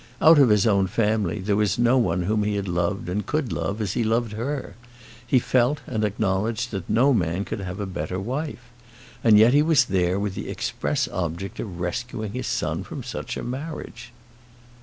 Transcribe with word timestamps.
Out 0.19 0.39
of 0.39 0.49
his 0.49 0.65
own 0.65 0.87
family 0.87 1.37
there 1.37 1.55
was 1.55 1.77
no 1.77 1.95
one 1.95 2.23
whom 2.23 2.41
he 2.41 2.55
had 2.55 2.67
loved, 2.67 3.07
and 3.07 3.23
could 3.23 3.53
love, 3.53 3.79
as 3.79 3.93
he 3.93 4.03
loved 4.03 4.31
her. 4.31 4.73
He 5.27 5.37
felt, 5.37 5.81
and 5.85 6.03
acknowledged 6.03 6.71
that 6.71 6.89
no 6.89 7.13
man 7.13 7.45
could 7.45 7.59
have 7.59 7.79
a 7.79 7.85
better 7.85 8.19
wife. 8.19 8.63
And 9.23 9.37
yet 9.37 9.53
he 9.53 9.61
was 9.61 9.85
there 9.85 10.19
with 10.19 10.33
the 10.33 10.49
express 10.49 11.07
object 11.09 11.59
of 11.59 11.79
rescuing 11.79 12.31
his 12.33 12.47
son 12.47 12.81
from 12.81 13.03
such 13.03 13.37
a 13.37 13.43
marriage! 13.43 14.11